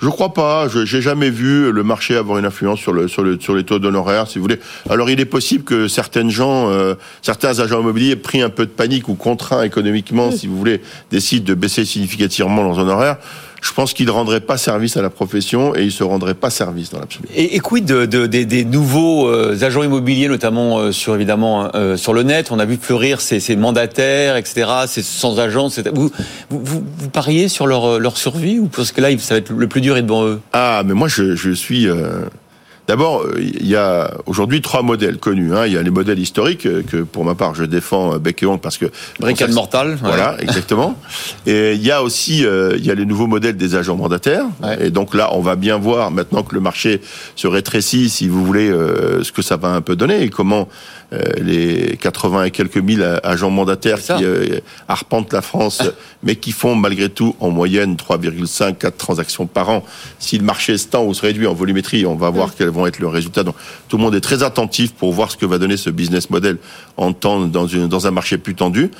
Je 0.00 0.08
crois 0.08 0.32
pas. 0.32 0.68
Je 0.68 0.84
j'ai 0.84 1.02
jamais 1.02 1.30
vu 1.30 1.72
le 1.72 1.82
marché 1.82 2.16
avoir 2.16 2.38
une 2.38 2.44
influence 2.44 2.78
sur 2.78 2.92
le 2.92 3.08
sur 3.08 3.22
le 3.22 3.38
sur 3.40 3.54
les 3.54 3.64
taux 3.64 3.80
d'honoraires, 3.80 4.28
si 4.28 4.38
vous 4.38 4.42
voulez. 4.42 4.60
Alors 4.88 5.10
il 5.10 5.18
est 5.20 5.24
possible 5.24 5.64
que 5.64 5.88
certaines 5.88 6.30
gens, 6.30 6.70
euh, 6.70 6.94
certains 7.20 7.58
agents 7.58 7.80
immobiliers 7.80 8.14
pris 8.14 8.40
un 8.40 8.50
peu 8.50 8.64
de 8.64 8.70
panique 8.70 9.08
ou 9.08 9.14
contraints 9.14 9.62
économiquement, 9.62 10.30
si 10.30 10.46
vous 10.46 10.56
voulez, 10.56 10.80
décident 11.10 11.44
de 11.44 11.54
baisser 11.54 11.84
significativement 11.84 12.62
leurs 12.62 12.78
honoraires 12.78 13.16
je 13.62 13.72
pense 13.72 13.92
qu'ils 13.92 14.06
ne 14.06 14.10
rendraient 14.10 14.40
pas 14.40 14.56
service 14.56 14.96
à 14.96 15.02
la 15.02 15.10
profession 15.10 15.74
et 15.74 15.82
ils 15.82 15.92
se 15.92 16.04
rendraient 16.04 16.34
pas 16.34 16.50
service 16.50 16.90
dans 16.90 17.00
l'absolu. 17.00 17.28
Et, 17.34 17.56
et, 17.56 17.60
quid 17.60 17.84
de, 17.84 18.06
de, 18.06 18.26
des 18.26 18.64
nouveaux 18.64 19.28
euh, 19.28 19.62
agents 19.62 19.82
immobiliers, 19.82 20.28
notamment 20.28 20.78
euh, 20.78 20.92
sur 20.92 21.14
évidemment 21.14 21.70
euh, 21.74 21.96
sur 21.96 22.12
le 22.12 22.22
net? 22.22 22.50
On 22.50 22.58
a 22.58 22.64
vu 22.64 22.78
fleurir 22.80 23.20
ces, 23.20 23.40
ces 23.40 23.56
mandataires, 23.56 24.36
etc., 24.36 24.68
ces 24.86 25.02
sans 25.02 25.40
agents. 25.40 25.68
Vous, 25.92 26.10
vous, 26.50 26.60
vous, 26.64 26.84
vous, 26.98 27.08
pariez 27.10 27.48
sur 27.48 27.66
leur, 27.66 27.98
leur 27.98 28.16
survie 28.16 28.58
ou 28.58 28.66
parce 28.66 28.92
que 28.92 29.00
là, 29.00 29.08
ça 29.18 29.34
va 29.34 29.38
être 29.38 29.50
le 29.50 29.66
plus 29.66 29.80
dur 29.80 29.96
et 29.96 30.02
devant 30.02 30.24
eux? 30.24 30.40
Ah, 30.52 30.82
mais 30.86 30.94
moi, 30.94 31.08
je, 31.08 31.34
je 31.34 31.50
suis 31.50 31.88
D'abord, 32.88 33.24
il 33.38 33.66
y 33.66 33.76
a 33.76 34.10
aujourd'hui 34.26 34.60
trois 34.60 34.82
modèles 34.82 35.18
connus. 35.18 35.54
Hein. 35.54 35.66
Il 35.66 35.74
y 35.74 35.76
a 35.76 35.82
les 35.82 35.90
modèles 35.90 36.18
historiques 36.18 36.66
que, 36.86 37.02
pour 37.02 37.24
ma 37.24 37.34
part, 37.34 37.54
je 37.54 37.64
défends 37.64 38.18
bec 38.18 38.42
et 38.42 38.46
ongle 38.46 38.60
parce 38.60 38.78
que 38.78 38.86
bricade 39.20 39.52
mortal. 39.52 39.98
Voilà, 40.00 40.36
exactement. 40.40 40.98
Et 41.46 41.74
il 41.74 41.82
y 41.82 41.92
a 41.92 42.02
aussi 42.02 42.38
il 42.38 42.84
y 42.84 42.90
a 42.90 42.94
les 42.94 43.06
nouveaux 43.06 43.26
modèles 43.26 43.56
des 43.56 43.74
agents 43.74 43.96
mandataires. 43.96 44.46
Ouais. 44.62 44.86
Et 44.86 44.90
donc 44.90 45.14
là, 45.14 45.30
on 45.32 45.40
va 45.40 45.54
bien 45.54 45.76
voir 45.76 46.10
maintenant 46.10 46.42
que 46.42 46.54
le 46.54 46.60
marché 46.60 47.00
se 47.36 47.46
rétrécit, 47.46 48.08
si 48.08 48.26
vous 48.26 48.44
voulez, 48.44 48.68
ce 48.68 49.30
que 49.32 49.42
ça 49.42 49.56
va 49.56 49.68
un 49.68 49.82
peu 49.82 49.94
donner 49.94 50.22
et 50.22 50.30
comment 50.30 50.68
euh, 51.14 51.22
les 51.38 51.96
80 51.96 52.44
et 52.44 52.50
quelques 52.50 52.76
mille 52.76 53.02
agents 53.22 53.48
mandataires 53.48 53.98
qui 53.98 54.12
euh, 54.12 54.60
arpentent 54.88 55.32
la 55.32 55.40
France, 55.40 55.82
mais 56.22 56.36
qui 56.36 56.52
font 56.52 56.74
malgré 56.74 57.08
tout 57.08 57.34
en 57.40 57.48
moyenne 57.48 57.94
3,5 57.94 58.76
4 58.76 58.94
transactions 58.98 59.46
par 59.46 59.70
an. 59.70 59.82
Si 60.18 60.36
le 60.36 60.44
marché 60.44 60.76
se 60.76 60.86
tend 60.86 61.06
ou 61.06 61.14
se 61.14 61.22
réduit 61.22 61.46
en 61.46 61.54
volumétrie, 61.54 62.04
on 62.04 62.14
va 62.14 62.28
voir 62.28 62.54
quels 62.54 62.68
vont 62.78 62.86
être 62.86 62.98
le 62.98 63.08
résultat. 63.08 63.42
Donc 63.44 63.56
tout 63.88 63.96
le 63.96 64.02
monde 64.02 64.14
est 64.14 64.20
très 64.20 64.42
attentif 64.42 64.92
pour 64.92 65.12
voir 65.12 65.30
ce 65.30 65.36
que 65.36 65.46
va 65.46 65.58
donner 65.58 65.76
ce 65.76 65.90
business 65.90 66.30
model 66.30 66.58
en 66.96 67.12
temps 67.12 67.40
dans, 67.40 67.66
une, 67.66 67.88
dans 67.88 68.06
un 68.06 68.10
marché 68.10 68.38
plus 68.38 68.54
tendu. 68.54 68.90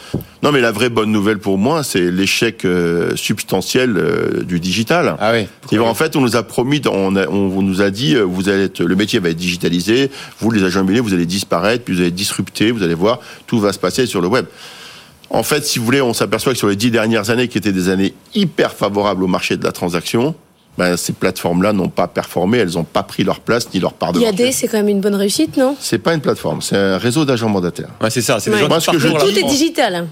Non, 0.42 0.52
mais 0.52 0.60
la 0.60 0.72
vraie 0.72 0.88
bonne 0.90 1.10
nouvelle 1.10 1.38
pour 1.38 1.58
moi, 1.58 1.82
c'est 1.82 2.10
l'échec 2.10 2.64
euh, 2.64 3.16
substantiel 3.16 3.96
euh, 3.96 4.42
du 4.42 4.60
digital. 4.60 5.16
Ah 5.18 5.32
oui. 5.32 5.46
Et 5.72 5.78
en 5.78 5.94
fait, 5.94 6.16
on 6.16 6.20
nous 6.20 6.36
a 6.36 6.42
promis, 6.42 6.82
on, 6.90 7.16
a, 7.16 7.26
on 7.28 7.62
nous 7.62 7.82
a 7.82 7.90
dit, 7.90 8.16
vous 8.16 8.48
allez 8.48 8.64
être, 8.64 8.82
le 8.82 8.96
métier 8.96 9.18
va 9.18 9.30
être 9.30 9.36
digitalisé, 9.36 10.10
vous 10.40 10.50
les 10.50 10.62
agents 10.62 10.80
immobiliers, 10.80 11.00
vous 11.00 11.14
allez 11.14 11.26
disparaître, 11.26 11.84
puis 11.84 11.94
vous 11.94 12.00
allez 12.00 12.10
disrupter, 12.10 12.70
vous 12.70 12.82
allez 12.82 12.94
voir, 12.94 13.20
tout 13.46 13.60
va 13.60 13.72
se 13.72 13.78
passer 13.78 14.06
sur 14.06 14.20
le 14.20 14.28
web. 14.28 14.46
En 15.30 15.42
fait, 15.42 15.66
si 15.66 15.78
vous 15.78 15.84
voulez, 15.84 16.00
on 16.00 16.14
s'aperçoit 16.14 16.52
que 16.52 16.58
sur 16.58 16.68
les 16.68 16.76
dix 16.76 16.90
dernières 16.90 17.30
années, 17.30 17.48
qui 17.48 17.58
étaient 17.58 17.72
des 17.72 17.90
années 17.90 18.14
hyper 18.34 18.72
favorables 18.72 19.22
au 19.22 19.26
marché 19.26 19.56
de 19.56 19.64
la 19.64 19.72
transaction, 19.72 20.34
ben, 20.78 20.96
ces 20.96 21.12
plateformes-là 21.12 21.72
n'ont 21.72 21.88
pas 21.88 22.06
performé, 22.06 22.58
elles 22.58 22.70
n'ont 22.74 22.84
pas 22.84 23.02
pris 23.02 23.24
leur 23.24 23.40
place 23.40 23.68
ni 23.74 23.80
leur 23.80 23.92
part 23.92 24.12
de 24.12 24.20
IAD, 24.20 24.52
c'est 24.52 24.68
quand 24.68 24.78
même 24.78 24.88
une 24.88 25.00
bonne 25.00 25.16
réussite, 25.16 25.56
non? 25.56 25.74
C'est 25.80 25.98
pas 25.98 26.14
une 26.14 26.20
plateforme, 26.20 26.62
c'est 26.62 26.76
un 26.76 26.98
réseau 26.98 27.24
d'agents 27.24 27.48
mandataires. 27.48 27.90
Ouais, 28.00 28.10
c'est 28.10 28.22
ça, 28.22 28.38
c'est 28.38 28.48
ouais. 28.50 28.56
des 28.56 28.62
gens 28.62 28.68
Moi, 28.68 28.80
ce 28.80 28.90
que 28.92 28.98
je 28.98 29.08
Tout 29.08 29.30
dis- 29.32 29.40
est 29.40 29.42
digital. 29.42 30.06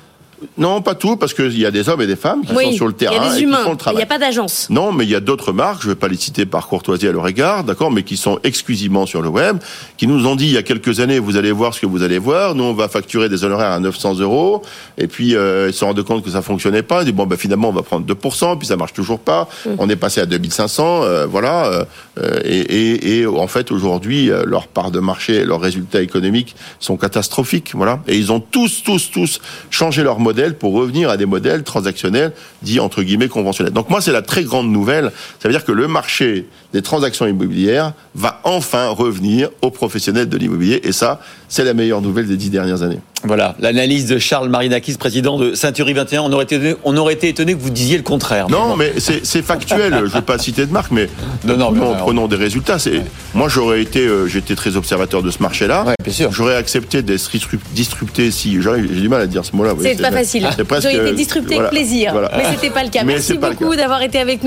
Non, 0.58 0.82
pas 0.82 0.94
tout, 0.94 1.16
parce 1.16 1.32
qu'il 1.32 1.58
y 1.58 1.64
a 1.64 1.70
des 1.70 1.88
hommes 1.88 2.02
et 2.02 2.06
des 2.06 2.16
femmes 2.16 2.42
qui 2.44 2.52
Oui, 2.54 2.64
sont 2.66 2.72
sur 2.72 2.86
le 2.86 2.92
il 2.92 2.94
y 2.94 2.98
terrain 3.08 3.20
a 3.22 3.28
des 3.30 3.34
et 3.34 3.38
qui 3.38 3.44
humains, 3.44 3.58
font 3.58 3.62
le 3.64 3.68
il 3.68 3.72
n'y 3.72 3.78
travail. 3.78 4.02
a 4.02 4.06
pas 4.06 4.18
d'agence. 4.18 4.66
Non, 4.68 4.92
mais 4.92 5.04
il 5.04 5.10
y 5.10 5.14
a 5.14 5.20
d'autres 5.20 5.52
marques, 5.52 5.80
je 5.82 5.88
ne 5.88 5.92
vais 5.94 5.98
pas 5.98 6.08
les 6.08 6.16
citer 6.16 6.44
par 6.44 6.66
courtoisie 6.68 7.08
à 7.08 7.12
leur 7.12 7.26
égard, 7.26 7.64
d'accord, 7.64 7.90
mais 7.90 8.02
qui 8.02 8.16
sont 8.18 8.38
exclusivement 8.44 9.06
sur 9.06 9.22
le 9.22 9.28
web, 9.30 9.56
qui 9.96 10.06
nous 10.06 10.26
ont 10.26 10.36
dit 10.36 10.44
il 10.46 10.52
y 10.52 10.58
a 10.58 10.62
quelques 10.62 11.00
années, 11.00 11.18
vous 11.18 11.36
allez 11.36 11.52
voir 11.52 11.72
ce 11.72 11.80
que 11.80 11.86
vous 11.86 12.02
allez 12.02 12.18
voir, 12.18 12.54
nous 12.54 12.64
on 12.64 12.74
va 12.74 12.88
facturer 12.88 13.28
des 13.30 13.44
honoraires 13.44 13.72
à 13.72 13.80
900 13.80 14.16
euros, 14.20 14.62
et 14.98 15.06
puis 15.06 15.34
euh, 15.34 15.68
ils 15.68 15.72
se 15.72 15.78
sont 15.80 15.86
rendus 15.86 16.04
compte 16.04 16.22
que 16.22 16.30
ça 16.30 16.42
fonctionnait 16.42 16.82
pas, 16.82 17.00
ils 17.02 17.06
disent 17.06 17.14
bon 17.14 17.26
ben 17.26 17.38
finalement 17.38 17.70
on 17.70 17.72
va 17.72 17.82
prendre 17.82 18.06
2%, 18.06 18.58
puis 18.58 18.66
ça 18.68 18.76
marche 18.76 18.92
toujours 18.92 19.20
pas, 19.20 19.48
on 19.78 19.88
est 19.88 19.96
passé 19.96 20.20
à 20.20 20.26
2500, 20.26 21.02
euh, 21.04 21.26
voilà, 21.26 21.86
euh, 22.18 22.40
et, 22.44 22.58
et, 22.58 23.20
et 23.20 23.26
en 23.26 23.46
fait 23.46 23.72
aujourd'hui 23.72 24.30
leur 24.44 24.66
part 24.68 24.90
de 24.90 25.00
marché, 25.00 25.44
leurs 25.44 25.60
résultats 25.60 26.02
économiques 26.02 26.56
sont 26.78 26.96
catastrophiques, 26.98 27.70
voilà, 27.74 28.00
et 28.06 28.16
ils 28.16 28.32
ont 28.32 28.40
tous, 28.40 28.82
tous, 28.84 29.10
tous 29.10 29.40
changé 29.70 30.02
leur 30.02 30.18
pour 30.58 30.72
revenir 30.72 31.10
à 31.10 31.16
des 31.16 31.26
modèles 31.26 31.62
transactionnels 31.62 32.32
dits 32.62 32.80
entre 32.80 33.02
guillemets 33.02 33.28
conventionnels. 33.28 33.72
Donc 33.72 33.90
moi 33.90 34.00
c'est 34.00 34.12
la 34.12 34.22
très 34.22 34.44
grande 34.44 34.70
nouvelle, 34.70 35.12
ça 35.40 35.48
veut 35.48 35.54
dire 35.54 35.64
que 35.64 35.72
le 35.72 35.88
marché 35.88 36.46
des 36.72 36.82
transactions 36.82 37.26
immobilières 37.26 37.92
va 38.14 38.40
enfin 38.44 38.88
revenir 38.88 39.50
aux 39.62 39.70
professionnels 39.70 40.28
de 40.28 40.36
l'immobilier 40.36 40.80
et 40.84 40.92
ça 40.92 41.20
c'est 41.48 41.64
la 41.64 41.74
meilleure 41.74 42.02
nouvelle 42.02 42.26
des 42.26 42.36
dix 42.36 42.50
dernières 42.50 42.82
années. 42.82 43.00
Voilà, 43.26 43.54
l'analyse 43.58 44.06
de 44.06 44.18
Charles 44.18 44.48
Marinakis, 44.48 44.94
président 44.96 45.38
de 45.38 45.54
Century 45.54 45.92
21. 45.92 46.22
On 46.22 46.32
aurait 46.32 46.44
été, 46.44 46.76
on 46.84 46.96
aurait 46.96 47.14
été 47.14 47.28
étonné 47.28 47.54
que 47.54 47.60
vous 47.60 47.70
disiez 47.70 47.96
le 47.96 48.02
contraire. 48.02 48.48
Non, 48.48 48.70
bon. 48.70 48.76
mais 48.76 48.92
c'est 48.98 49.42
factuel. 49.42 49.92
Je 49.94 50.00
ne 50.04 50.06
veux 50.06 50.20
pas 50.22 50.38
citer 50.38 50.66
de 50.66 50.72
marque, 50.72 50.90
mais 50.90 51.08
Non, 51.44 51.56
non, 51.56 51.70
mais 51.70 51.78
prenons, 51.80 51.92
on- 51.92 51.96
prenons 51.96 52.26
des 52.28 52.36
résultats. 52.36 52.78
C'est 52.78 53.02
moi, 53.34 53.48
j'aurais 53.48 53.82
été, 53.82 54.00
euh, 54.06 54.26
j'étais 54.26 54.54
très 54.54 54.76
observateur 54.76 55.22
de 55.22 55.30
ce 55.30 55.42
marché-là. 55.42 55.84
Ouais. 55.84 56.28
J'aurais 56.30 56.56
accepté 56.56 57.02
d'être 57.02 57.30
disrup- 57.30 57.60
disrupté 57.72 58.30
si. 58.30 58.60
j'aurais- 58.60 58.82
J'ai 58.82 59.00
du 59.00 59.08
mal 59.08 59.20
à 59.22 59.26
dire 59.26 59.44
ce 59.44 59.54
mot-là. 59.56 59.72
C'est 59.80 60.00
pas 60.00 60.10
facile. 60.12 60.48
C'est 60.56 60.64
presque. 60.64 60.88
Ils 60.92 60.98
ont 61.00 61.02
été 61.06 61.14
disruptés 61.14 61.54
voilà, 61.54 61.68
avec 61.68 61.78
plaisir. 61.80 62.12
voilà. 62.12 62.30
Mais 62.36 62.44
c'était 62.54 62.70
pas 62.70 62.84
le 62.84 62.90
cas. 62.90 63.02
Mais 63.04 63.14
Merci 63.14 63.38
beaucoup 63.38 63.74
d'avoir 63.74 64.02
été 64.02 64.18
avec 64.18 64.38
nous. 64.38 64.44